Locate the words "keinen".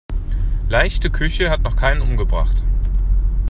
1.75-2.01